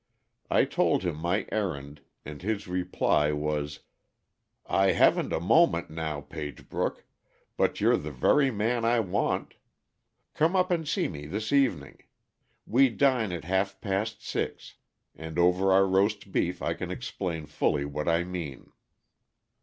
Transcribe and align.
I 0.49 0.65
told 0.65 1.03
him 1.03 1.15
my 1.17 1.45
errand, 1.51 2.01
and 2.25 2.41
his 2.41 2.67
reply 2.67 3.31
was: 3.31 3.81
"'I 4.65 4.93
haven't 4.93 5.31
a 5.31 5.39
moment 5.39 5.91
now, 5.91 6.21
Pagebrook, 6.21 7.05
but 7.55 7.79
you're 7.79 7.97
the 7.97 8.09
very 8.09 8.49
man 8.49 8.83
I 8.83 8.99
want; 8.99 9.57
come 10.33 10.55
up 10.55 10.71
and 10.71 10.87
see 10.87 11.07
me 11.07 11.27
this 11.27 11.53
evening. 11.53 11.99
We 12.65 12.89
dine 12.89 13.31
at 13.31 13.43
half 13.43 13.79
past 13.79 14.25
six, 14.27 14.73
and 15.15 15.37
over 15.37 15.71
our 15.71 15.85
roast 15.85 16.31
beef 16.31 16.63
I 16.63 16.73
can 16.73 16.89
explain 16.89 17.45
fully 17.45 17.85
what 17.85 18.07
I 18.07 18.23
mean.' 18.23 18.71